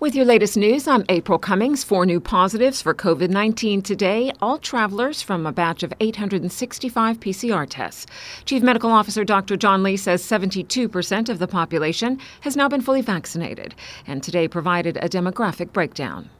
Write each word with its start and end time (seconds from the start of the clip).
With 0.00 0.14
your 0.14 0.24
latest 0.24 0.56
news, 0.56 0.88
I'm 0.88 1.04
April 1.10 1.38
Cummings. 1.38 1.84
Four 1.84 2.06
new 2.06 2.20
positives 2.20 2.80
for 2.80 2.94
COVID 2.94 3.28
19 3.28 3.82
today, 3.82 4.32
all 4.40 4.56
travelers 4.56 5.20
from 5.20 5.44
a 5.44 5.52
batch 5.52 5.82
of 5.82 5.92
865 6.00 7.20
PCR 7.20 7.66
tests. 7.68 8.06
Chief 8.46 8.62
Medical 8.62 8.90
Officer 8.90 9.24
Dr. 9.24 9.58
John 9.58 9.82
Lee 9.82 9.98
says 9.98 10.22
72% 10.22 11.28
of 11.28 11.38
the 11.38 11.46
population 11.46 12.18
has 12.40 12.56
now 12.56 12.66
been 12.66 12.80
fully 12.80 13.02
vaccinated, 13.02 13.74
and 14.06 14.22
today 14.22 14.48
provided 14.48 14.96
a 14.96 15.08
demographic 15.10 15.70
breakdown. 15.70 16.30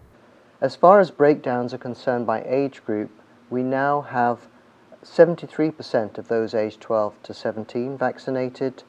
As 0.63 0.75
far 0.75 0.99
as 0.99 1.11
breakdowns 1.11 1.75
are 1.75 1.79
concerned 1.79 2.27
by 2.27 2.43
age 2.45 2.83
group, 2.87 3.11
we 3.51 3.63
now 3.63 4.01
have 4.01 4.49
73% 5.05 6.17
of 6.17 6.29
those 6.29 6.55
aged 6.55 6.81
12 6.81 7.23
to 7.25 7.35
17 7.35 7.99
vaccinated, 7.99 8.85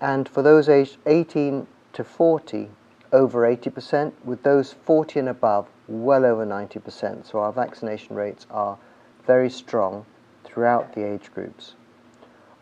and 0.00 0.28
for 0.28 0.42
those 0.42 0.68
aged 0.68 0.96
18 1.06 1.68
to 1.92 2.02
40, 2.02 2.70
over 3.12 3.42
80%, 3.42 4.12
with 4.24 4.42
those 4.42 4.72
40 4.72 5.20
and 5.20 5.28
above, 5.28 5.68
well 5.88 6.24
over 6.24 6.44
90%. 6.44 7.26
So 7.30 7.38
our 7.40 7.52
vaccination 7.52 8.16
rates 8.16 8.46
are 8.50 8.78
very 9.26 9.50
strong 9.50 10.06
throughout 10.44 10.94
the 10.94 11.04
age 11.04 11.32
groups. 11.32 11.74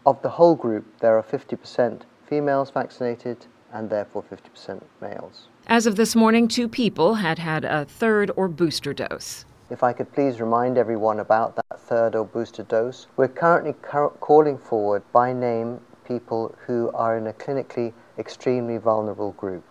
Of 0.06 0.20
the 0.22 0.30
whole 0.30 0.54
group, 0.54 0.84
there 1.00 1.16
are 1.16 1.22
50% 1.22 2.02
females 2.26 2.70
vaccinated 2.70 3.46
and 3.72 3.90
therefore 3.90 4.22
50% 4.22 4.82
males. 5.00 5.48
As 5.66 5.86
of 5.86 5.96
this 5.96 6.14
morning, 6.14 6.46
two 6.46 6.68
people 6.68 7.14
had 7.14 7.38
had 7.38 7.64
a 7.64 7.84
third 7.84 8.30
or 8.36 8.48
booster 8.48 8.92
dose. 8.92 9.44
If 9.70 9.82
I 9.82 9.92
could 9.92 10.12
please 10.12 10.40
remind 10.40 10.76
everyone 10.76 11.20
about 11.20 11.56
that 11.56 11.80
third 11.80 12.14
or 12.14 12.24
booster 12.24 12.62
dose, 12.62 13.06
we're 13.16 13.28
currently 13.28 13.72
calling 14.20 14.58
forward 14.58 15.02
by 15.12 15.32
name 15.32 15.80
people 16.06 16.54
who 16.66 16.90
are 16.92 17.16
in 17.16 17.26
a 17.26 17.32
clinically 17.32 17.92
extremely 18.18 18.76
vulnerable 18.76 19.32
group. 19.32 19.64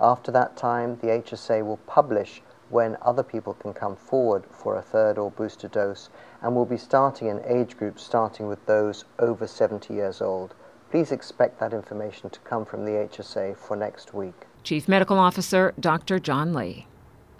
After 0.00 0.30
that 0.32 0.56
time, 0.56 0.98
the 1.00 1.08
HSA 1.08 1.64
will 1.64 1.78
publish 1.86 2.42
when 2.68 2.96
other 3.00 3.22
people 3.22 3.54
can 3.54 3.72
come 3.72 3.96
forward 3.96 4.44
for 4.50 4.76
a 4.76 4.82
third 4.82 5.18
or 5.18 5.30
booster 5.30 5.68
dose 5.68 6.10
and 6.42 6.54
will 6.54 6.66
be 6.66 6.76
starting 6.76 7.28
an 7.28 7.40
age 7.46 7.76
group 7.76 7.98
starting 7.98 8.46
with 8.46 8.64
those 8.66 9.04
over 9.18 9.46
70 9.46 9.94
years 9.94 10.20
old. 10.20 10.54
Please 10.90 11.12
expect 11.12 11.58
that 11.60 11.72
information 11.72 12.30
to 12.30 12.40
come 12.40 12.64
from 12.64 12.84
the 12.84 12.92
HSA 12.92 13.56
for 13.56 13.76
next 13.76 14.14
week. 14.14 14.46
Chief 14.62 14.88
Medical 14.88 15.18
Officer 15.18 15.72
Dr. 15.78 16.18
John 16.18 16.52
Lee. 16.52 16.86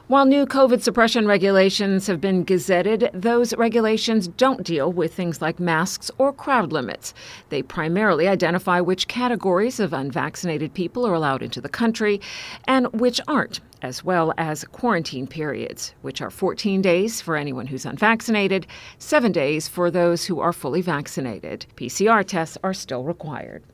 While 0.09 0.27
new 0.27 0.47
COVID 0.47 0.83
suppression 0.83 1.27
regulations 1.27 2.07
have 2.07 2.21
been 2.21 2.45
gazetted, 2.45 3.11
those 3.13 3.53
regulations 3.57 4.29
don't 4.29 4.63
deal 4.63 4.93
with 4.93 5.13
things 5.13 5.43
like 5.43 5.59
masks 5.59 6.13
or 6.17 6.33
crowd 6.33 6.71
limits. 6.71 7.13
They 7.49 7.61
primarily 7.61 8.29
identify 8.29 8.81
which 8.81 9.09
categories 9.09 9.81
of 9.81 9.93
unvaccinated 9.93 10.75
people 10.75 11.05
are 11.05 11.15
allowed 11.15 11.43
into 11.43 11.61
the 11.61 11.69
country 11.69 12.21
and 12.69 12.87
which 12.93 13.21
aren't, 13.27 13.59
as 13.83 14.05
well 14.05 14.33
as 14.39 14.63
quarantine 14.71 15.27
periods, 15.27 15.93
which 16.03 16.23
are 16.23 16.31
14 16.31 16.81
days 16.81 17.21
for 17.21 17.35
anyone 17.35 17.67
who's 17.67 17.85
unvaccinated, 17.85 18.69
7 19.01 19.33
days 19.33 19.67
for 19.67 19.91
those 19.91 20.25
who 20.27 20.39
are 20.39 20.53
fully 20.53 20.83
vaccinated. 20.83 21.67
PCR 21.75 22.25
tests 22.25 22.57
are 22.63 22.75
still 22.75 23.03
required. 23.03 23.65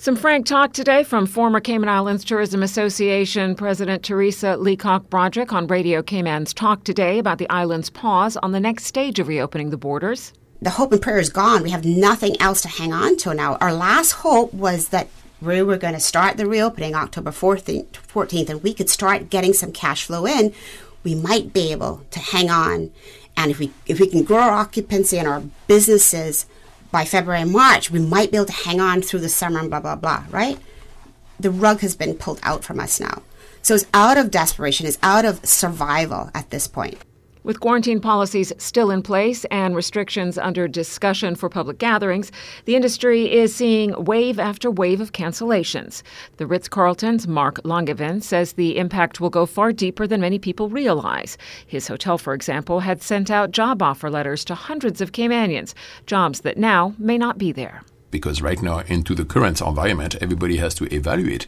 Some 0.00 0.14
frank 0.14 0.46
talk 0.46 0.72
today 0.74 1.02
from 1.02 1.26
former 1.26 1.58
Cayman 1.58 1.88
Islands 1.88 2.24
Tourism 2.24 2.62
Association 2.62 3.56
President 3.56 4.04
Teresa 4.04 4.56
Leacock 4.56 5.10
Broderick 5.10 5.52
on 5.52 5.66
Radio 5.66 6.04
Cayman's 6.04 6.54
Talk 6.54 6.84
today 6.84 7.18
about 7.18 7.38
the 7.38 7.50
island's 7.50 7.90
pause 7.90 8.36
on 8.36 8.52
the 8.52 8.60
next 8.60 8.84
stage 8.84 9.18
of 9.18 9.26
reopening 9.26 9.70
the 9.70 9.76
borders. 9.76 10.32
The 10.62 10.70
hope 10.70 10.92
and 10.92 11.02
prayer 11.02 11.18
is 11.18 11.30
gone. 11.30 11.64
We 11.64 11.70
have 11.70 11.84
nothing 11.84 12.40
else 12.40 12.60
to 12.62 12.68
hang 12.68 12.92
on 12.92 13.16
to 13.18 13.34
now. 13.34 13.56
Our 13.56 13.72
last 13.72 14.12
hope 14.12 14.54
was 14.54 14.90
that 14.90 15.08
we 15.42 15.62
were 15.62 15.76
going 15.76 15.94
to 15.94 16.00
start 16.00 16.36
the 16.36 16.46
reopening 16.46 16.94
October 16.94 17.32
14th, 17.32 17.88
14th 17.90 18.50
and 18.50 18.62
we 18.62 18.74
could 18.74 18.88
start 18.88 19.30
getting 19.30 19.52
some 19.52 19.72
cash 19.72 20.04
flow 20.04 20.26
in. 20.26 20.54
We 21.02 21.16
might 21.16 21.52
be 21.52 21.72
able 21.72 22.06
to 22.12 22.20
hang 22.20 22.50
on. 22.50 22.92
And 23.36 23.50
if 23.50 23.58
we 23.58 23.72
if 23.86 23.98
we 23.98 24.06
can 24.06 24.22
grow 24.22 24.38
our 24.38 24.52
occupancy 24.52 25.18
and 25.18 25.26
our 25.26 25.42
businesses 25.66 26.46
by 26.90 27.04
February 27.04 27.42
and 27.42 27.52
March, 27.52 27.90
we 27.90 28.00
might 28.00 28.30
be 28.30 28.36
able 28.36 28.46
to 28.46 28.52
hang 28.52 28.80
on 28.80 29.02
through 29.02 29.20
the 29.20 29.28
summer 29.28 29.60
and 29.60 29.70
blah, 29.70 29.80
blah, 29.80 29.96
blah, 29.96 30.24
right? 30.30 30.58
The 31.38 31.50
rug 31.50 31.80
has 31.80 31.94
been 31.96 32.14
pulled 32.14 32.40
out 32.42 32.64
from 32.64 32.80
us 32.80 32.98
now. 33.00 33.22
So 33.62 33.74
it's 33.74 33.86
out 33.92 34.16
of 34.16 34.30
desperation, 34.30 34.86
it's 34.86 34.98
out 35.02 35.24
of 35.24 35.44
survival 35.44 36.30
at 36.34 36.50
this 36.50 36.66
point. 36.66 36.98
With 37.44 37.60
quarantine 37.60 38.00
policies 38.00 38.52
still 38.58 38.90
in 38.90 39.02
place 39.02 39.44
and 39.46 39.76
restrictions 39.76 40.38
under 40.38 40.66
discussion 40.66 41.34
for 41.34 41.48
public 41.48 41.78
gatherings, 41.78 42.32
the 42.64 42.74
industry 42.74 43.32
is 43.32 43.54
seeing 43.54 44.04
wave 44.04 44.38
after 44.38 44.70
wave 44.70 45.00
of 45.00 45.12
cancellations. 45.12 46.02
The 46.36 46.46
Ritz 46.46 46.68
Carlton's 46.68 47.28
Mark 47.28 47.62
Langevin 47.62 48.22
says 48.22 48.52
the 48.52 48.76
impact 48.76 49.20
will 49.20 49.30
go 49.30 49.46
far 49.46 49.72
deeper 49.72 50.06
than 50.06 50.20
many 50.20 50.38
people 50.38 50.68
realize. 50.68 51.38
His 51.66 51.86
hotel, 51.88 52.18
for 52.18 52.34
example, 52.34 52.80
had 52.80 53.02
sent 53.02 53.30
out 53.30 53.52
job 53.52 53.82
offer 53.82 54.10
letters 54.10 54.44
to 54.46 54.54
hundreds 54.54 55.00
of 55.00 55.12
Caymanians, 55.12 55.74
jobs 56.06 56.40
that 56.40 56.58
now 56.58 56.94
may 56.98 57.18
not 57.18 57.38
be 57.38 57.52
there 57.52 57.82
because 58.10 58.42
right 58.42 58.62
now 58.62 58.80
into 58.80 59.14
the 59.14 59.24
current 59.24 59.60
environment 59.60 60.16
everybody 60.20 60.56
has 60.56 60.74
to 60.74 60.92
evaluate 60.94 61.46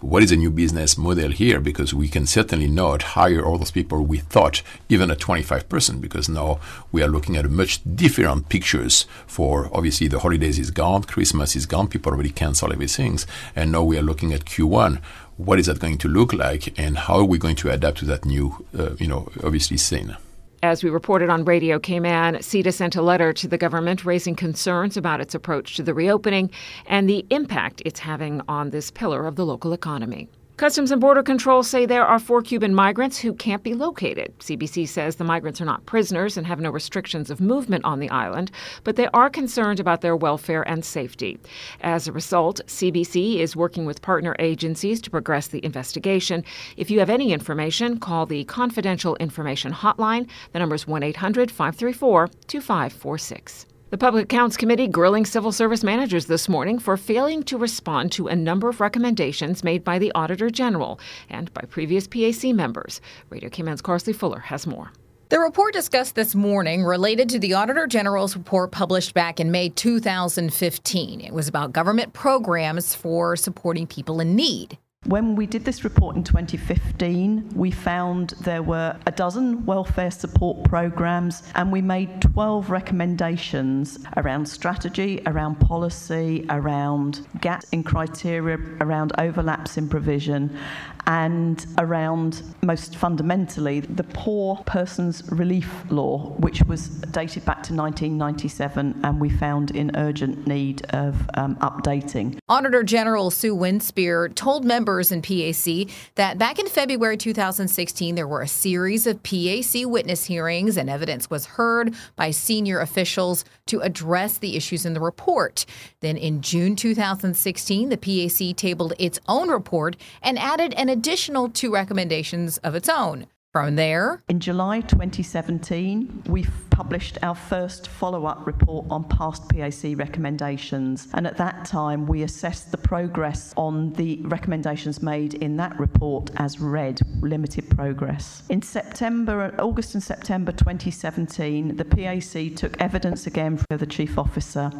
what 0.00 0.22
is 0.22 0.32
a 0.32 0.36
new 0.36 0.50
business 0.50 0.98
model 0.98 1.30
here 1.30 1.60
because 1.60 1.94
we 1.94 2.08
can 2.08 2.26
certainly 2.26 2.66
not 2.66 3.02
hire 3.02 3.44
all 3.44 3.56
those 3.56 3.70
people 3.70 4.02
we 4.02 4.18
thought 4.18 4.62
even 4.88 5.10
at 5.10 5.18
25% 5.18 6.00
because 6.00 6.28
now 6.28 6.60
we 6.92 7.02
are 7.02 7.08
looking 7.08 7.36
at 7.36 7.46
a 7.46 7.48
much 7.48 7.80
different 7.94 8.48
pictures 8.48 9.06
for 9.26 9.70
obviously 9.72 10.06
the 10.08 10.18
holidays 10.18 10.58
is 10.58 10.70
gone 10.70 11.02
christmas 11.02 11.56
is 11.56 11.66
gone 11.66 11.88
people 11.88 12.12
already 12.12 12.30
cancel 12.30 12.72
everything 12.72 13.18
and 13.56 13.72
now 13.72 13.82
we 13.82 13.98
are 13.98 14.02
looking 14.02 14.32
at 14.32 14.44
q1 14.44 15.00
what 15.36 15.58
is 15.58 15.66
that 15.66 15.80
going 15.80 15.98
to 15.98 16.08
look 16.08 16.32
like 16.32 16.78
and 16.78 16.96
how 16.98 17.16
are 17.16 17.24
we 17.24 17.38
going 17.38 17.56
to 17.56 17.70
adapt 17.70 17.98
to 17.98 18.04
that 18.04 18.24
new 18.24 18.64
uh, 18.78 18.90
you 18.98 19.06
know 19.06 19.28
obviously 19.42 19.76
scene 19.76 20.16
as 20.64 20.82
we 20.82 20.88
reported 20.88 21.28
on 21.28 21.44
Radio 21.44 21.78
Cayman, 21.78 22.36
CITA 22.36 22.72
sent 22.72 22.96
a 22.96 23.02
letter 23.02 23.34
to 23.34 23.46
the 23.46 23.58
government 23.58 24.06
raising 24.06 24.34
concerns 24.34 24.96
about 24.96 25.20
its 25.20 25.34
approach 25.34 25.76
to 25.76 25.82
the 25.82 25.92
reopening 25.92 26.50
and 26.86 27.06
the 27.06 27.26
impact 27.28 27.82
it's 27.84 28.00
having 28.00 28.40
on 28.48 28.70
this 28.70 28.90
pillar 28.90 29.26
of 29.26 29.36
the 29.36 29.44
local 29.44 29.74
economy. 29.74 30.26
Customs 30.56 30.92
and 30.92 31.00
Border 31.00 31.24
Control 31.24 31.64
say 31.64 31.84
there 31.84 32.06
are 32.06 32.20
four 32.20 32.40
Cuban 32.40 32.76
migrants 32.76 33.18
who 33.18 33.32
can't 33.32 33.64
be 33.64 33.74
located. 33.74 34.38
CBC 34.38 34.86
says 34.86 35.16
the 35.16 35.24
migrants 35.24 35.60
are 35.60 35.64
not 35.64 35.84
prisoners 35.84 36.36
and 36.36 36.46
have 36.46 36.60
no 36.60 36.70
restrictions 36.70 37.28
of 37.28 37.40
movement 37.40 37.84
on 37.84 37.98
the 37.98 38.08
island, 38.10 38.52
but 38.84 38.94
they 38.94 39.08
are 39.08 39.28
concerned 39.28 39.80
about 39.80 40.00
their 40.00 40.14
welfare 40.14 40.62
and 40.68 40.84
safety. 40.84 41.40
As 41.80 42.06
a 42.06 42.12
result, 42.12 42.60
CBC 42.68 43.40
is 43.40 43.56
working 43.56 43.84
with 43.84 44.00
partner 44.00 44.36
agencies 44.38 45.00
to 45.00 45.10
progress 45.10 45.48
the 45.48 45.64
investigation. 45.64 46.44
If 46.76 46.88
you 46.88 47.00
have 47.00 47.10
any 47.10 47.32
information, 47.32 47.98
call 47.98 48.24
the 48.24 48.44
Confidential 48.44 49.16
Information 49.16 49.72
Hotline. 49.72 50.28
The 50.52 50.60
number 50.60 50.76
is 50.76 50.86
1 50.86 51.02
800 51.02 51.50
534 51.50 52.28
2546. 52.46 53.66
The 53.94 53.98
Public 53.98 54.24
Accounts 54.24 54.56
Committee 54.56 54.88
grilling 54.88 55.24
civil 55.24 55.52
service 55.52 55.84
managers 55.84 56.26
this 56.26 56.48
morning 56.48 56.80
for 56.80 56.96
failing 56.96 57.44
to 57.44 57.56
respond 57.56 58.10
to 58.10 58.26
a 58.26 58.34
number 58.34 58.68
of 58.68 58.80
recommendations 58.80 59.62
made 59.62 59.84
by 59.84 60.00
the 60.00 60.10
Auditor 60.16 60.50
General 60.50 60.98
and 61.30 61.54
by 61.54 61.60
previous 61.60 62.08
PAC 62.08 62.52
members. 62.52 63.00
Radio 63.30 63.48
Cayman's 63.48 63.80
Carsley 63.80 64.12
Fuller 64.12 64.40
has 64.40 64.66
more. 64.66 64.90
The 65.28 65.38
report 65.38 65.74
discussed 65.74 66.16
this 66.16 66.34
morning 66.34 66.82
related 66.82 67.28
to 67.28 67.38
the 67.38 67.54
Auditor 67.54 67.86
General's 67.86 68.36
report 68.36 68.72
published 68.72 69.14
back 69.14 69.38
in 69.38 69.52
May 69.52 69.68
2015. 69.68 71.20
It 71.20 71.32
was 71.32 71.46
about 71.46 71.72
government 71.72 72.14
programs 72.14 72.96
for 72.96 73.36
supporting 73.36 73.86
people 73.86 74.18
in 74.18 74.34
need. 74.34 74.76
When 75.06 75.36
we 75.36 75.46
did 75.46 75.66
this 75.66 75.84
report 75.84 76.16
in 76.16 76.24
2015, 76.24 77.50
we 77.54 77.70
found 77.70 78.30
there 78.40 78.62
were 78.62 78.96
a 79.06 79.12
dozen 79.12 79.66
welfare 79.66 80.10
support 80.10 80.64
programs 80.64 81.42
and 81.54 81.70
we 81.70 81.82
made 81.82 82.22
12 82.22 82.70
recommendations 82.70 83.98
around 84.16 84.48
strategy, 84.48 85.20
around 85.26 85.56
policy, 85.60 86.46
around 86.48 87.26
gaps 87.42 87.68
in 87.70 87.82
criteria, 87.82 88.58
around 88.80 89.12
overlaps 89.18 89.76
in 89.76 89.90
provision, 89.90 90.58
and 91.06 91.66
around, 91.76 92.42
most 92.62 92.96
fundamentally, 92.96 93.80
the 93.80 94.04
Poor 94.04 94.56
Persons 94.64 95.22
Relief 95.30 95.70
Law, 95.90 96.30
which 96.38 96.62
was 96.62 96.88
dated 96.88 97.44
back 97.44 97.62
to 97.64 97.74
1997 97.74 99.00
and 99.04 99.20
we 99.20 99.28
found 99.28 99.70
in 99.72 99.94
urgent 99.96 100.46
need 100.46 100.82
of 100.94 101.28
um, 101.34 101.56
updating. 101.56 102.38
Auditor 102.48 102.82
General 102.82 103.30
Sue 103.30 103.54
Winspear 103.54 104.34
told 104.34 104.64
members 104.64 104.93
in 105.00 105.22
PAC 105.22 105.90
that 106.14 106.38
back 106.38 106.58
in 106.58 106.66
February 106.68 107.16
2016, 107.16 108.14
there 108.14 108.28
were 108.28 108.42
a 108.42 108.48
series 108.48 109.06
of 109.06 109.22
PAC 109.22 109.84
witness 109.86 110.24
hearings 110.24 110.76
and 110.76 110.88
evidence 110.88 111.28
was 111.28 111.46
heard 111.46 111.94
by 112.16 112.30
senior 112.30 112.80
officials 112.80 113.44
to 113.66 113.80
address 113.80 114.38
the 114.38 114.56
issues 114.56 114.86
in 114.86 114.94
the 114.94 115.00
report. 115.00 115.66
Then 116.00 116.16
in 116.16 116.40
June 116.40 116.76
2016, 116.76 117.88
the 117.88 117.96
PAC 117.96 118.56
tabled 118.56 118.92
its 118.98 119.18
own 119.28 119.48
report 119.48 119.96
and 120.22 120.38
added 120.38 120.74
an 120.74 120.88
additional 120.88 121.48
two 121.48 121.72
recommendations 121.72 122.58
of 122.58 122.74
its 122.74 122.88
own. 122.88 123.26
From 123.54 123.76
there, 123.76 124.20
in 124.28 124.40
July 124.40 124.80
2017, 124.80 126.24
we 126.26 126.42
published 126.74 127.18
our 127.22 127.36
first 127.36 127.86
follow 127.86 128.26
up 128.26 128.44
report 128.48 128.84
on 128.90 129.04
past 129.04 129.48
PAC 129.48 129.96
recommendations. 129.96 131.06
And 131.14 131.24
at 131.24 131.36
that 131.36 131.64
time, 131.64 132.04
we 132.04 132.24
assessed 132.24 132.72
the 132.72 132.78
progress 132.78 133.54
on 133.56 133.92
the 133.92 134.20
recommendations 134.22 135.00
made 135.00 135.34
in 135.34 135.56
that 135.58 135.78
report 135.78 136.30
as 136.36 136.60
read, 136.60 137.00
limited 137.20 137.70
progress. 137.70 138.42
In 138.48 138.60
September, 138.60 139.54
August 139.60 139.94
and 139.94 140.02
September 140.02 140.50
2017, 140.50 141.76
the 141.76 141.84
PAC 141.84 142.56
took 142.56 142.80
evidence 142.80 143.28
again 143.28 143.56
for 143.56 143.76
the 143.76 143.86
Chief 143.86 144.18
Officer 144.18 144.72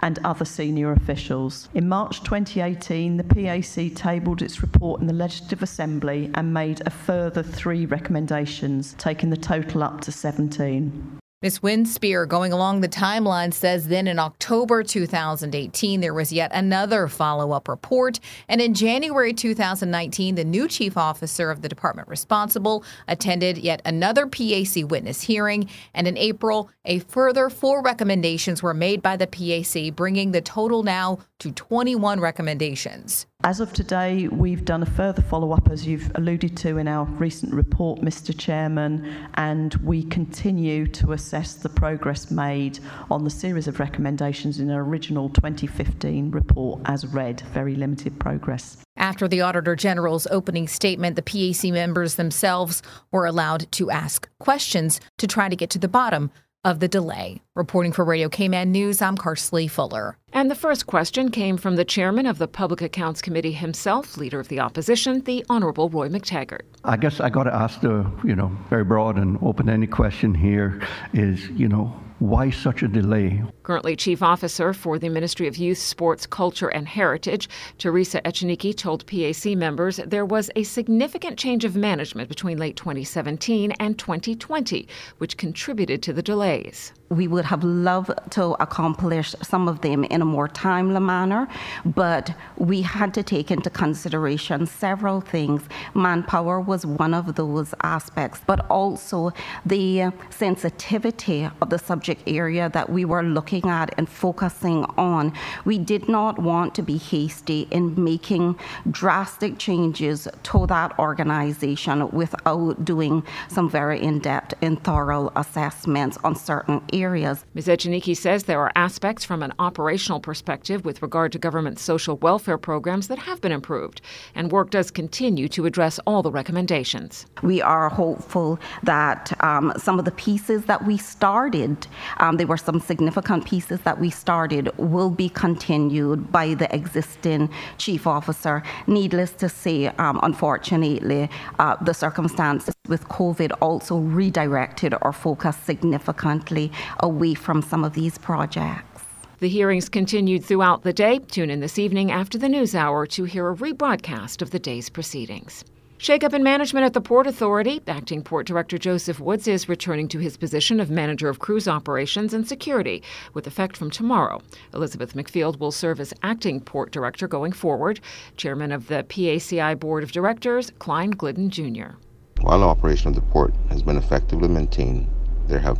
and 0.00 0.18
other 0.24 0.46
senior 0.46 0.92
officials. 0.92 1.68
In 1.74 1.86
March 1.86 2.22
2018, 2.22 3.18
the 3.18 3.24
PAC 3.24 3.94
tabled 3.94 4.40
its 4.40 4.62
report 4.62 5.02
in 5.02 5.06
the 5.06 5.12
Legislative 5.12 5.62
Assembly 5.62 6.30
and 6.34 6.54
made 6.54 6.82
a 6.86 6.90
further 6.90 7.42
three 7.42 7.84
recommendations, 7.84 8.94
taking 8.96 9.28
the 9.28 9.36
total 9.36 9.82
up 9.82 10.00
to 10.00 10.10
17. 10.10 11.21
Ms. 11.42 11.58
Winspear, 11.58 12.28
going 12.28 12.52
along 12.52 12.82
the 12.82 12.88
timeline, 12.88 13.52
says 13.52 13.88
then 13.88 14.06
in 14.06 14.20
October 14.20 14.84
2018, 14.84 16.00
there 16.00 16.14
was 16.14 16.32
yet 16.32 16.52
another 16.54 17.08
follow 17.08 17.50
up 17.50 17.66
report. 17.66 18.20
And 18.48 18.60
in 18.60 18.74
January 18.74 19.32
2019, 19.32 20.36
the 20.36 20.44
new 20.44 20.68
chief 20.68 20.96
officer 20.96 21.50
of 21.50 21.60
the 21.60 21.68
department 21.68 22.06
responsible 22.06 22.84
attended 23.08 23.58
yet 23.58 23.82
another 23.84 24.28
PAC 24.28 24.88
witness 24.88 25.22
hearing. 25.22 25.68
And 25.94 26.06
in 26.06 26.16
April, 26.16 26.70
a 26.84 27.00
further 27.00 27.50
four 27.50 27.82
recommendations 27.82 28.62
were 28.62 28.72
made 28.72 29.02
by 29.02 29.16
the 29.16 29.26
PAC, 29.26 29.96
bringing 29.96 30.30
the 30.30 30.42
total 30.42 30.84
now 30.84 31.18
to 31.40 31.50
21 31.50 32.20
recommendations. 32.20 33.26
As 33.44 33.58
of 33.58 33.72
today, 33.72 34.28
we've 34.28 34.64
done 34.64 34.84
a 34.84 34.86
further 34.86 35.20
follow 35.20 35.50
up, 35.50 35.68
as 35.68 35.84
you've 35.84 36.12
alluded 36.14 36.56
to 36.58 36.78
in 36.78 36.86
our 36.86 37.06
recent 37.06 37.52
report, 37.52 38.00
Mr. 38.00 38.32
Chairman, 38.38 39.12
and 39.34 39.74
we 39.82 40.04
continue 40.04 40.86
to 40.86 41.10
assess 41.10 41.54
the 41.54 41.68
progress 41.68 42.30
made 42.30 42.78
on 43.10 43.24
the 43.24 43.30
series 43.30 43.66
of 43.66 43.80
recommendations 43.80 44.60
in 44.60 44.70
our 44.70 44.82
original 44.82 45.28
2015 45.30 46.30
report 46.30 46.82
as 46.84 47.04
read. 47.04 47.40
Very 47.52 47.74
limited 47.74 48.16
progress. 48.20 48.76
After 48.96 49.26
the 49.26 49.40
Auditor 49.40 49.74
General's 49.74 50.28
opening 50.28 50.68
statement, 50.68 51.16
the 51.16 51.22
PAC 51.22 51.72
members 51.72 52.14
themselves 52.14 52.80
were 53.10 53.26
allowed 53.26 53.66
to 53.72 53.90
ask 53.90 54.28
questions 54.38 55.00
to 55.18 55.26
try 55.26 55.48
to 55.48 55.56
get 55.56 55.70
to 55.70 55.80
the 55.80 55.88
bottom 55.88 56.30
of 56.64 56.78
the 56.78 56.86
delay. 56.86 57.42
Reporting 57.54 57.92
for 57.92 58.02
Radio 58.02 58.30
Cayman 58.30 58.72
News, 58.72 59.02
I'm 59.02 59.14
Carsley 59.14 59.68
Fuller. 59.68 60.16
And 60.32 60.50
the 60.50 60.54
first 60.54 60.86
question 60.86 61.30
came 61.30 61.58
from 61.58 61.76
the 61.76 61.84
chairman 61.84 62.24
of 62.24 62.38
the 62.38 62.48
Public 62.48 62.80
Accounts 62.80 63.20
Committee 63.20 63.52
himself, 63.52 64.16
leader 64.16 64.40
of 64.40 64.48
the 64.48 64.58
opposition, 64.58 65.20
the 65.24 65.44
Honorable 65.50 65.90
Roy 65.90 66.08
McTaggart. 66.08 66.62
I 66.84 66.96
guess 66.96 67.20
I 67.20 67.28
got 67.28 67.42
to 67.42 67.54
ask 67.54 67.82
the, 67.82 68.10
you 68.24 68.34
know, 68.34 68.56
very 68.70 68.84
broad 68.84 69.18
and 69.18 69.36
open-ended 69.42 69.90
question 69.90 70.34
here 70.34 70.80
is, 71.12 71.46
you 71.50 71.68
know, 71.68 71.94
why 72.20 72.48
such 72.50 72.82
a 72.82 72.88
delay? 72.88 73.42
Currently 73.64 73.96
Chief 73.96 74.22
Officer 74.22 74.72
for 74.72 74.98
the 74.98 75.08
Ministry 75.08 75.48
of 75.48 75.56
Youth, 75.56 75.78
Sports, 75.78 76.24
Culture, 76.24 76.68
and 76.68 76.86
Heritage, 76.88 77.48
Teresa 77.78 78.22
Echenique 78.22 78.76
told 78.76 79.04
PAC 79.06 79.56
members 79.58 79.96
there 80.06 80.24
was 80.24 80.48
a 80.54 80.62
significant 80.62 81.36
change 81.36 81.64
of 81.64 81.74
management 81.74 82.28
between 82.28 82.58
late 82.58 82.76
2017 82.76 83.72
and 83.72 83.98
2020, 83.98 84.86
which 85.18 85.36
contributed 85.36 86.00
to 86.04 86.12
the 86.12 86.22
delays. 86.22 86.92
We 87.12 87.28
would 87.28 87.44
have 87.44 87.62
loved 87.62 88.10
to 88.30 88.44
accomplish 88.58 89.34
some 89.42 89.68
of 89.68 89.82
them 89.82 90.02
in 90.04 90.22
a 90.22 90.24
more 90.24 90.48
timely 90.48 90.98
manner, 90.98 91.46
but 91.84 92.34
we 92.56 92.80
had 92.80 93.12
to 93.12 93.22
take 93.22 93.50
into 93.50 93.68
consideration 93.68 94.66
several 94.66 95.20
things. 95.20 95.60
Manpower 95.94 96.58
was 96.58 96.86
one 96.86 97.12
of 97.12 97.34
those 97.34 97.74
aspects, 97.82 98.40
but 98.46 98.64
also 98.70 99.30
the 99.66 100.10
sensitivity 100.30 101.50
of 101.60 101.68
the 101.68 101.78
subject 101.78 102.22
area 102.26 102.70
that 102.70 102.88
we 102.88 103.04
were 103.04 103.22
looking 103.22 103.68
at 103.68 103.92
and 103.98 104.08
focusing 104.08 104.86
on. 104.96 105.34
We 105.66 105.76
did 105.76 106.08
not 106.08 106.38
want 106.38 106.74
to 106.76 106.82
be 106.82 106.96
hasty 106.96 107.68
in 107.70 108.02
making 108.02 108.58
drastic 108.90 109.58
changes 109.58 110.26
to 110.44 110.66
that 110.68 110.98
organization 110.98 112.08
without 112.10 112.82
doing 112.86 113.22
some 113.48 113.68
very 113.68 114.00
in 114.00 114.18
depth 114.20 114.54
and 114.62 114.82
thorough 114.82 115.30
assessments 115.36 116.16
on 116.24 116.34
certain 116.34 116.80
areas 116.90 117.01
areas. 117.02 117.44
Ms. 117.54 117.66
Echenique 117.66 118.16
says 118.16 118.44
there 118.44 118.60
are 118.60 118.72
aspects 118.76 119.24
from 119.24 119.42
an 119.42 119.52
operational 119.58 120.20
perspective 120.20 120.84
with 120.84 121.02
regard 121.02 121.32
to 121.32 121.38
government 121.38 121.78
social 121.78 122.16
welfare 122.18 122.58
programs 122.58 123.08
that 123.08 123.18
have 123.18 123.40
been 123.40 123.52
improved, 123.52 124.00
and 124.34 124.52
work 124.52 124.70
does 124.70 124.90
continue 124.90 125.48
to 125.48 125.66
address 125.66 125.98
all 126.06 126.22
the 126.22 126.30
recommendations. 126.30 127.26
We 127.42 127.60
are 127.60 127.88
hopeful 127.88 128.58
that 128.82 129.32
um, 129.42 129.72
some 129.76 129.98
of 129.98 130.04
the 130.04 130.12
pieces 130.12 130.64
that 130.66 130.86
we 130.86 130.96
started, 130.96 131.86
um, 132.18 132.36
there 132.36 132.46
were 132.46 132.56
some 132.56 132.80
significant 132.80 133.44
pieces 133.46 133.80
that 133.82 133.98
we 133.98 134.10
started, 134.10 134.70
will 134.78 135.10
be 135.10 135.28
continued 135.28 136.30
by 136.30 136.54
the 136.54 136.72
existing 136.74 137.50
chief 137.78 138.06
officer. 138.06 138.62
Needless 138.86 139.32
to 139.32 139.48
say, 139.48 139.86
um, 139.98 140.20
unfortunately, 140.22 141.28
uh, 141.58 141.76
the 141.82 141.94
circumstances 141.94 142.74
with 142.88 143.04
COVID 143.08 143.52
also 143.60 143.98
redirected 143.98 144.94
our 145.02 145.12
focus 145.12 145.56
significantly 145.56 146.70
away 147.00 147.34
from 147.34 147.62
some 147.62 147.84
of 147.84 147.94
these 147.94 148.18
projects. 148.18 149.02
The 149.40 149.48
hearings 149.48 149.88
continued 149.88 150.44
throughout 150.44 150.84
the 150.84 150.92
day. 150.92 151.18
Tune 151.18 151.50
in 151.50 151.58
this 151.58 151.78
evening 151.78 152.12
after 152.12 152.38
the 152.38 152.48
news 152.48 152.74
hour 152.74 153.06
to 153.06 153.24
hear 153.24 153.50
a 153.50 153.56
rebroadcast 153.56 154.40
of 154.40 154.50
the 154.50 154.60
day's 154.60 154.88
proceedings. 154.88 155.64
Shakeup 156.02 156.32
in 156.34 156.42
management 156.42 156.84
at 156.84 156.94
the 156.94 157.00
Port 157.00 157.28
Authority. 157.28 157.80
Acting 157.86 158.24
Port 158.24 158.44
Director 158.44 158.76
Joseph 158.76 159.20
Woods 159.20 159.46
is 159.46 159.68
returning 159.68 160.08
to 160.08 160.18
his 160.18 160.36
position 160.36 160.80
of 160.80 160.90
Manager 160.90 161.28
of 161.28 161.38
Cruise 161.38 161.68
Operations 161.68 162.34
and 162.34 162.46
Security 162.46 163.04
with 163.34 163.46
effect 163.46 163.76
from 163.76 163.88
tomorrow. 163.88 164.40
Elizabeth 164.74 165.14
McField 165.14 165.60
will 165.60 165.70
serve 165.70 166.00
as 166.00 166.12
Acting 166.24 166.60
Port 166.60 166.90
Director 166.90 167.28
going 167.28 167.52
forward. 167.52 168.00
Chairman 168.36 168.72
of 168.72 168.88
the 168.88 169.04
PACI 169.04 169.78
Board 169.78 170.02
of 170.02 170.10
Directors, 170.10 170.72
Klein 170.80 171.10
Glidden 171.10 171.50
Jr. 171.50 171.94
While 172.40 172.58
the 172.58 172.66
operation 172.66 173.08
of 173.08 173.14
the 173.14 173.22
port 173.22 173.54
has 173.68 173.82
been 173.82 173.96
effectively 173.96 174.48
maintained, 174.48 175.08
there 175.46 175.60
have 175.60 175.78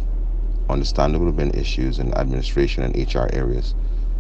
understandably 0.69 1.33
been 1.33 1.51
issues 1.51 1.99
in 1.99 2.15
administration 2.15 2.83
and 2.83 3.15
HR 3.15 3.29
areas, 3.33 3.75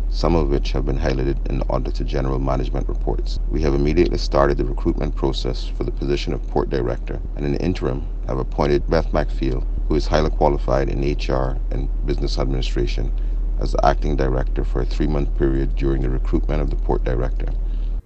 some 0.08 0.34
of 0.34 0.50
which 0.50 0.72
have 0.72 0.84
been 0.84 0.98
highlighted 0.98 1.46
in 1.48 1.58
the 1.58 1.68
Auditor 1.70 2.04
General 2.04 2.38
Management 2.38 2.88
reports. 2.88 3.38
We 3.50 3.62
have 3.62 3.74
immediately 3.74 4.18
started 4.18 4.58
the 4.58 4.64
recruitment 4.64 5.16
process 5.16 5.66
for 5.66 5.84
the 5.84 5.90
position 5.90 6.32
of 6.34 6.46
Port 6.48 6.68
Director, 6.68 7.20
and 7.36 7.46
in 7.46 7.52
the 7.52 7.62
interim 7.62 8.06
have 8.26 8.38
appointed 8.38 8.88
Beth 8.90 9.10
McField, 9.12 9.64
who 9.88 9.94
is 9.94 10.06
highly 10.06 10.30
qualified 10.30 10.88
in 10.88 11.00
HR 11.00 11.56
and 11.70 11.88
business 12.06 12.38
administration, 12.38 13.10
as 13.58 13.72
the 13.72 13.86
acting 13.86 14.16
director 14.16 14.64
for 14.64 14.82
a 14.82 14.86
three-month 14.86 15.36
period 15.38 15.76
during 15.76 16.02
the 16.02 16.10
recruitment 16.10 16.60
of 16.60 16.70
the 16.70 16.76
Port 16.76 17.04
Director. 17.04 17.46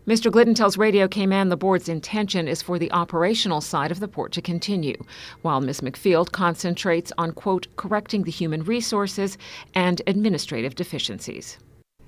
Mr. 0.06 0.30
Glidden 0.30 0.54
tells 0.54 0.78
Radio 0.78 1.08
Cayman 1.08 1.48
the 1.48 1.56
board's 1.56 1.88
intention 1.88 2.46
is 2.46 2.62
for 2.62 2.78
the 2.78 2.92
operational 2.92 3.60
side 3.60 3.90
of 3.90 3.98
the 3.98 4.06
port 4.06 4.30
to 4.30 4.40
continue, 4.40 4.96
while 5.42 5.60
Ms. 5.60 5.80
McField 5.80 6.30
concentrates 6.30 7.12
on, 7.18 7.32
quote, 7.32 7.66
correcting 7.74 8.22
the 8.22 8.30
human 8.30 8.62
resources 8.62 9.36
and 9.74 10.02
administrative 10.06 10.76
deficiencies. 10.76 11.58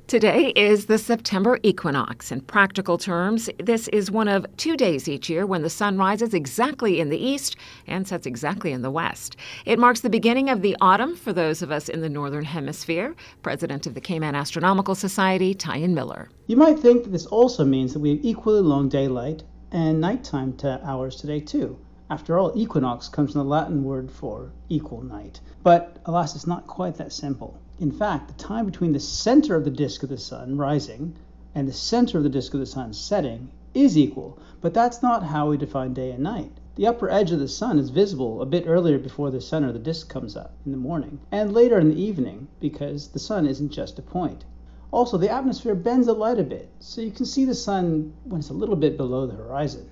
Today 0.09 0.55
is 0.57 0.87
the 0.87 0.97
September 0.97 1.59
equinox. 1.63 2.33
In 2.33 2.41
practical 2.41 2.97
terms, 2.97 3.51
this 3.59 3.89
is 3.89 4.11
one 4.11 4.27
of 4.27 4.47
two 4.57 4.75
days 4.75 5.07
each 5.07 5.29
year 5.29 5.45
when 5.45 5.61
the 5.61 5.69
sun 5.69 5.99
rises 5.99 6.33
exactly 6.33 6.99
in 6.99 7.11
the 7.11 7.19
east 7.19 7.57
and 7.87 8.09
sets 8.09 8.25
exactly 8.25 8.73
in 8.73 8.81
the 8.81 8.91
west. 8.91 9.37
It 9.67 9.79
marks 9.79 10.01
the 10.01 10.09
beginning 10.09 10.49
of 10.49 10.63
the 10.63 10.79
autumn 10.81 11.15
for 11.15 11.35
those 11.35 11.61
of 11.61 11.71
us 11.71 11.91
in 11.91 12.01
the 12.01 12.09
northern 12.09 12.47
hemisphere. 12.47 13.15
President 13.43 13.87
of 13.87 13.93
the 13.93 14.01
Cayman 14.01 14.35
Astronomical 14.35 14.95
Society, 14.95 15.53
Tyan 15.53 15.95
Miller. 15.95 16.31
You 16.47 16.57
might 16.57 16.79
think 16.79 17.05
that 17.05 17.11
this 17.11 17.27
also 17.27 17.67
means 17.67 17.93
that 17.93 17.99
we 17.99 18.17
have 18.17 18.25
equally 18.25 18.63
long 18.63 18.89
daylight 18.89 19.43
and 19.73 20.01
nighttime 20.01 20.55
to 20.57 20.81
hours 20.87 21.17
today, 21.17 21.41
too. 21.41 21.79
After 22.09 22.39
all, 22.39 22.55
equinox 22.57 23.11
comes 23.11 23.33
from 23.33 23.41
the 23.41 23.45
Latin 23.45 23.85
word 23.85 24.11
for 24.11 24.53
equal 24.71 25.03
night. 25.03 25.43
But 25.63 25.99
alas, 26.07 26.35
it's 26.35 26.47
not 26.47 26.67
quite 26.67 26.95
that 26.95 27.13
simple. 27.13 27.61
In 27.81 27.93
fact, 27.93 28.27
the 28.27 28.35
time 28.35 28.67
between 28.67 28.93
the 28.93 28.99
center 28.99 29.55
of 29.55 29.65
the 29.65 29.71
disk 29.71 30.03
of 30.03 30.09
the 30.09 30.19
sun 30.19 30.59
rising 30.59 31.15
and 31.55 31.69
the 31.69 31.73
center 31.73 32.19
of 32.19 32.25
the 32.25 32.29
disk 32.29 32.53
of 32.53 32.59
the 32.59 32.67
sun 32.67 32.93
setting 32.93 33.51
is 33.73 33.97
equal, 33.97 34.37
but 34.61 34.75
that's 34.75 35.01
not 35.01 35.23
how 35.23 35.49
we 35.49 35.57
define 35.57 35.95
day 35.95 36.11
and 36.11 36.25
night. 36.25 36.51
The 36.75 36.89
upper 36.89 37.09
edge 37.09 37.31
of 37.31 37.39
the 37.39 37.47
sun 37.47 37.79
is 37.79 37.91
visible 37.91 38.43
a 38.43 38.47
bit 38.47 38.65
earlier 38.67 38.99
before 38.99 39.31
the 39.31 39.41
center 39.41 39.69
of 39.69 39.75
the 39.75 39.79
disk 39.79 40.09
comes 40.09 40.37
up 40.37 40.55
in 40.67 40.73
the 40.73 40.77
morning, 40.77 41.21
and 41.31 41.55
later 41.55 41.79
in 41.79 41.91
the 41.91 42.03
evening 42.03 42.49
because 42.59 43.07
the 43.07 43.21
sun 43.21 43.47
isn't 43.47 43.71
just 43.71 43.97
a 44.01 44.03
point. 44.03 44.45
Also, 44.91 45.17
the 45.17 45.31
atmosphere 45.31 45.77
bends 45.77 46.07
the 46.07 46.15
light 46.15 46.41
a 46.41 46.43
bit, 46.43 46.69
so 46.81 47.01
you 47.01 47.13
can 47.13 47.27
see 47.27 47.45
the 47.45 47.55
sun 47.55 48.13
when 48.25 48.41
it's 48.41 48.51
a 48.51 48.55
little 48.55 48.75
bit 48.75 48.97
below 48.97 49.25
the 49.25 49.37
horizon. 49.37 49.89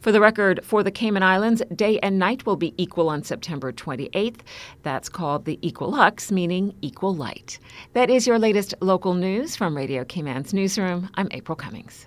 For 0.00 0.12
the 0.12 0.20
record, 0.20 0.60
for 0.64 0.84
the 0.84 0.92
Cayman 0.92 1.24
Islands, 1.24 1.60
day 1.74 1.98
and 2.00 2.18
night 2.18 2.46
will 2.46 2.56
be 2.56 2.72
equal 2.76 3.08
on 3.08 3.24
September 3.24 3.72
28th. 3.72 4.40
That's 4.82 5.08
called 5.08 5.44
the 5.44 5.58
equilux, 5.60 6.30
meaning 6.30 6.74
equal 6.82 7.14
light. 7.14 7.58
That 7.94 8.08
is 8.08 8.26
your 8.26 8.38
latest 8.38 8.74
local 8.80 9.14
news 9.14 9.56
from 9.56 9.76
Radio 9.76 10.04
Cayman's 10.04 10.54
newsroom. 10.54 11.10
I'm 11.14 11.28
April 11.32 11.56
Cummings. 11.56 12.06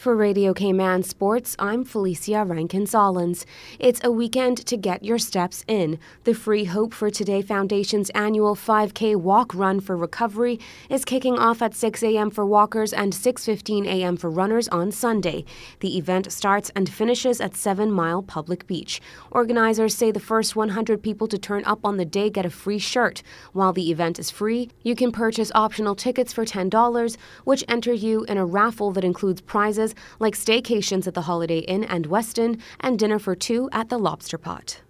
For 0.00 0.16
Radio 0.16 0.54
Cayman 0.54 1.02
Sports, 1.02 1.54
I'm 1.58 1.84
Felicia 1.84 2.42
Rankin 2.46 2.86
Solins. 2.86 3.44
It's 3.78 4.00
a 4.02 4.10
weekend 4.10 4.64
to 4.64 4.78
get 4.78 5.04
your 5.04 5.18
steps 5.18 5.62
in. 5.68 5.98
The 6.24 6.32
Free 6.32 6.64
Hope 6.64 6.94
for 6.94 7.10
Today 7.10 7.42
Foundation's 7.42 8.08
annual 8.14 8.56
5K 8.56 9.16
walk 9.16 9.54
run 9.54 9.78
for 9.78 9.98
recovery 9.98 10.58
is 10.88 11.04
kicking 11.04 11.38
off 11.38 11.60
at 11.60 11.74
6 11.74 12.02
a.m. 12.02 12.30
for 12.30 12.46
walkers 12.46 12.94
and 12.94 13.12
6:15 13.12 13.84
a.m. 13.84 14.16
for 14.16 14.30
runners 14.30 14.68
on 14.68 14.90
Sunday. 14.90 15.44
The 15.80 15.98
event 15.98 16.32
starts 16.32 16.70
and 16.74 16.88
finishes 16.88 17.38
at 17.38 17.54
7 17.54 17.92
Mile 17.92 18.22
Public 18.22 18.66
Beach. 18.66 19.02
Organizers 19.30 19.94
say 19.94 20.10
the 20.10 20.18
first 20.18 20.56
100 20.56 21.02
people 21.02 21.28
to 21.28 21.36
turn 21.36 21.62
up 21.66 21.80
on 21.84 21.98
the 21.98 22.06
day 22.06 22.30
get 22.30 22.46
a 22.46 22.50
free 22.50 22.78
shirt. 22.78 23.22
While 23.52 23.74
the 23.74 23.90
event 23.90 24.18
is 24.18 24.30
free, 24.30 24.70
you 24.82 24.96
can 24.96 25.12
purchase 25.12 25.52
optional 25.54 25.94
tickets 25.94 26.32
for 26.32 26.46
$10, 26.46 27.18
which 27.44 27.66
enter 27.68 27.92
you 27.92 28.24
in 28.24 28.38
a 28.38 28.46
raffle 28.46 28.92
that 28.92 29.04
includes 29.04 29.42
prizes 29.42 29.89
like 30.18 30.34
staycations 30.34 31.06
at 31.06 31.14
the 31.14 31.22
Holiday 31.22 31.58
Inn 31.60 31.84
and 31.84 32.08
Westin 32.08 32.60
and 32.80 32.98
dinner 32.98 33.18
for 33.18 33.34
two 33.34 33.68
at 33.72 33.88
the 33.88 33.98
Lobster 33.98 34.38
Pot. 34.38 34.82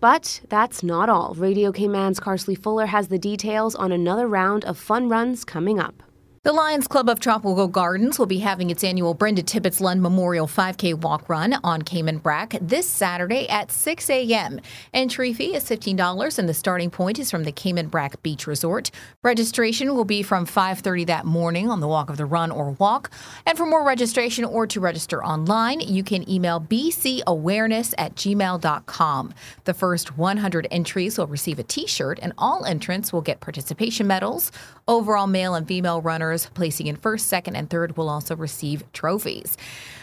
But 0.00 0.42
that's 0.48 0.82
not 0.82 1.08
all. 1.08 1.34
Radio 1.34 1.72
Cayman's 1.72 2.20
Carsley 2.20 2.56
Fuller 2.56 2.86
has 2.86 3.08
the 3.08 3.18
details 3.18 3.74
on 3.74 3.92
another 3.92 4.26
round 4.28 4.64
of 4.64 4.78
fun 4.78 5.08
runs 5.08 5.44
coming 5.44 5.80
up. 5.80 6.02
The 6.46 6.52
Lions 6.52 6.86
Club 6.86 7.08
of 7.08 7.18
Tropical 7.18 7.66
Gardens 7.66 8.20
will 8.20 8.26
be 8.26 8.38
having 8.38 8.70
its 8.70 8.84
annual 8.84 9.14
Brenda 9.14 9.42
Tibbetts 9.42 9.80
Lund 9.80 10.00
Memorial 10.00 10.46
5K 10.46 10.94
walk 10.94 11.28
run 11.28 11.58
on 11.64 11.82
Cayman 11.82 12.18
Brac 12.18 12.54
this 12.60 12.88
Saturday 12.88 13.48
at 13.48 13.72
6 13.72 14.08
a.m. 14.08 14.60
Entry 14.94 15.32
fee 15.32 15.56
is 15.56 15.64
$15 15.64 16.38
and 16.38 16.48
the 16.48 16.54
starting 16.54 16.88
point 16.88 17.18
is 17.18 17.32
from 17.32 17.42
the 17.42 17.50
Cayman 17.50 17.88
Brac 17.88 18.22
Beach 18.22 18.46
Resort. 18.46 18.92
Registration 19.24 19.96
will 19.96 20.04
be 20.04 20.22
from 20.22 20.46
5:30 20.46 21.06
that 21.06 21.24
morning 21.24 21.68
on 21.68 21.80
the 21.80 21.88
Walk 21.88 22.10
of 22.10 22.16
the 22.16 22.24
Run 22.24 22.52
or 22.52 22.76
Walk. 22.78 23.10
And 23.44 23.58
for 23.58 23.66
more 23.66 23.84
registration 23.84 24.44
or 24.44 24.68
to 24.68 24.78
register 24.78 25.24
online, 25.24 25.80
you 25.80 26.04
can 26.04 26.30
email 26.30 26.60
bcawareness 26.60 27.92
at 27.98 28.14
gmail.com. 28.14 29.34
The 29.64 29.74
first 29.74 30.16
100 30.16 30.68
entries 30.70 31.18
will 31.18 31.26
receive 31.26 31.58
a 31.58 31.64
t-shirt 31.64 32.20
and 32.22 32.32
all 32.38 32.64
entrants 32.64 33.12
will 33.12 33.20
get 33.20 33.40
participation 33.40 34.06
medals. 34.06 34.52
Overall 34.86 35.26
male 35.26 35.56
and 35.56 35.66
female 35.66 36.00
runners 36.00 36.35
placing 36.44 36.88
in 36.88 36.96
first, 36.96 37.28
second, 37.28 37.56
and 37.56 37.70
third 37.70 37.96
will 37.96 38.10
also 38.10 38.36
receive 38.36 38.84
trophies. 38.92 39.56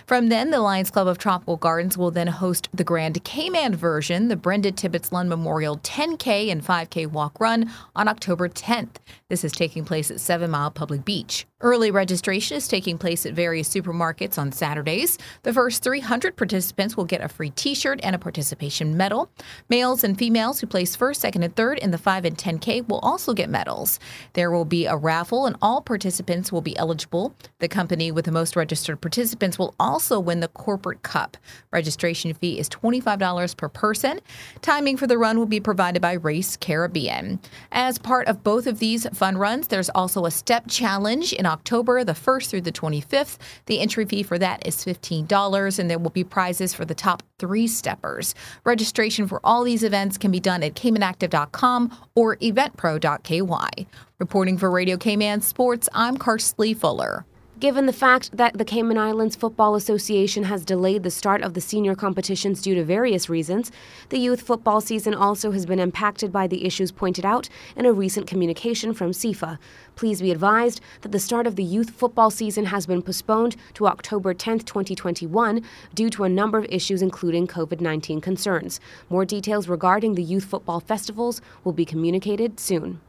From 0.06 0.28
then, 0.28 0.50
the 0.50 0.60
Lions 0.60 0.92
Club 0.92 1.08
of 1.08 1.18
Tropical 1.18 1.56
Gardens 1.56 1.98
will 1.98 2.12
then 2.12 2.28
host 2.28 2.68
the 2.74 2.84
Grand 2.84 3.24
Cayman 3.24 3.76
version, 3.76 4.28
the 4.28 4.36
Brenda 4.36 4.72
Tibbetts 4.72 5.12
Lund 5.12 5.30
Memorial 5.30 5.78
10K 5.78 6.52
and 6.52 6.64
5K 6.64 7.08
walk 7.08 7.40
run 7.40 7.72
on 7.96 8.08
October 8.08 8.50
10th. 8.50 8.98
This 9.30 9.44
is 9.44 9.54
taking 9.54 9.86
place 9.86 10.12
at 10.12 10.20
Seven 10.20 10.52
Mile 10.52 10.72
Public 10.72 11.06
Beach. 11.06 11.48
Early 11.62 11.92
registration 11.92 12.58
is 12.58 12.68
taking 12.68 12.98
place 12.98 13.26
at 13.26 13.34
various 13.34 13.70
supermarkets 13.70 14.38
on 14.38 14.52
Saturdays. 14.52 15.18
The 15.44 15.54
first 15.54 15.82
300 15.82 16.36
participants 16.36 16.98
will 16.98 17.06
get 17.06 17.24
a 17.24 17.30
free 17.30 17.52
t 17.52 17.74
shirt 17.74 18.02
and 18.04 18.14
a 18.14 18.20
participation 18.20 18.98
medal. 18.98 19.30
Males 19.70 20.04
and 20.04 20.18
females 20.20 20.60
who 20.60 20.68
place 20.68 20.98
first, 20.98 21.22
second, 21.22 21.44
and 21.44 21.56
third 21.56 21.80
in 21.80 21.92
the 21.92 21.98
5 21.98 22.26
and 22.26 22.38
10K 22.38 22.86
will 22.90 23.00
also 23.00 23.34
get 23.34 23.50
medals. 23.50 23.98
There 24.34 24.52
will 24.52 24.66
be 24.66 24.86
a 24.86 24.98
raffle, 24.98 25.46
and 25.46 25.56
all 25.62 25.80
participants 25.80 26.52
will 26.52 26.60
be 26.60 26.76
eligible. 26.76 27.34
The 27.60 27.70
company 27.70 28.12
with 28.12 28.26
the 28.26 28.34
most 28.34 28.58
registered 28.58 29.00
participants 29.00 29.58
will 29.58 29.74
also 29.80 29.93
win 30.20 30.40
the 30.40 30.48
Corporate 30.48 31.04
Cup. 31.04 31.38
Registration 31.72 32.34
fee 32.34 32.60
is 32.60 32.70
$25 32.70 33.58
per 33.58 33.70
person. 33.70 34.20
Timing 34.62 34.98
for 34.98 35.08
the 35.08 35.18
run 35.18 35.38
will 35.38 35.46
be 35.46 35.60
provided 35.60 36.02
by 36.02 36.14
Race 36.14 36.58
Caribbean. 36.58 37.40
As 37.72 37.98
part 37.98 38.28
of 38.28 38.44
both 38.44 38.68
of 38.68 38.80
these 38.80 39.08
fun 39.10 39.38
runs, 39.38 39.68
there's 39.68 39.90
also 39.90 40.26
a 40.26 40.32
step 40.32 40.66
challenge 40.68 41.34
in 41.34 41.46
October, 41.46 42.04
the 42.04 42.14
1st 42.14 42.50
through 42.50 42.62
the 42.62 42.72
25th. 42.72 43.38
The 43.68 43.80
entry 43.80 44.06
fee 44.06 44.24
for 44.24 44.40
that 44.40 44.66
is 44.66 44.84
$15, 44.84 45.80
and 45.80 45.90
there 45.90 46.00
will 46.00 46.10
be 46.10 46.24
prizes 46.24 46.74
for 46.74 46.86
the 46.86 46.96
top 46.96 47.24
three 47.40 47.68
steppers. 47.68 48.36
Registration 48.64 49.28
for 49.28 49.40
all 49.44 49.64
these 49.64 49.84
events 49.84 50.18
can 50.18 50.32
be 50.32 50.40
done 50.40 50.64
at 50.64 50.76
caymanactive.com 50.76 51.96
or 52.16 52.38
eventpro.ky. 52.38 53.88
Reporting 54.20 54.58
for 54.58 54.72
Radio 54.72 54.98
Cayman 54.98 55.42
Sports, 55.42 55.90
I'm 55.94 56.18
Carsley 56.18 56.76
Fuller. 56.76 57.26
Given 57.64 57.86
the 57.86 57.94
fact 57.94 58.36
that 58.36 58.58
the 58.58 58.66
Cayman 58.66 58.98
Islands 58.98 59.38
Football 59.38 59.76
Association 59.76 60.44
has 60.44 60.66
delayed 60.66 61.04
the 61.04 61.10
start 61.10 61.42
of 61.42 61.54
the 61.54 61.62
senior 61.62 61.96
competitions 61.96 62.62
due 62.62 62.76
to 62.76 62.84
various 62.84 63.30
reasons, 63.30 63.72
the 64.10 64.20
youth 64.20 64.42
football 64.42 64.82
season 64.82 65.14
also 65.14 65.52
has 65.52 65.66
been 65.66 65.80
impacted 65.80 66.30
by 66.30 66.46
the 66.46 66.66
issues 66.66 66.92
pointed 66.92 67.24
out 67.24 67.48
in 67.78 67.86
a 67.86 67.94
recent 67.94 68.28
communication 68.28 68.94
from 68.94 69.12
CIFA. 69.12 69.60
Please 69.96 70.20
be 70.20 70.30
advised 70.30 70.82
that 71.04 71.14
the 71.14 71.22
start 71.22 71.48
of 71.48 71.56
the 71.56 71.64
youth 71.64 71.92
football 71.92 72.30
season 72.30 72.66
has 72.66 72.86
been 72.86 73.02
postponed 73.02 73.56
to 73.76 73.88
October 73.88 74.34
10, 74.34 74.60
2021, 74.60 75.62
due 75.96 76.10
to 76.10 76.26
a 76.26 76.30
number 76.30 76.58
of 76.58 76.66
issues, 76.66 77.02
including 77.02 77.48
COVID 77.48 77.80
19 77.80 78.20
concerns. 78.20 78.82
More 79.10 79.24
details 79.24 79.70
regarding 79.70 80.16
the 80.16 80.22
youth 80.22 80.44
football 80.44 80.82
festivals 80.82 81.40
will 81.64 81.72
be 81.72 81.86
communicated 81.86 82.60
soon. 82.60 83.00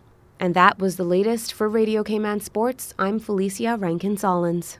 And 0.41 0.55
that 0.55 0.79
was 0.79 0.97
the 0.97 1.05
latest 1.05 1.53
for 1.53 1.69
Radio 1.69 2.03
Cayman 2.03 2.41
Sports. 2.41 2.93
I'm 2.99 3.19
Felicia 3.19 3.77
Rankin 3.79 4.17
Solins. 4.17 4.79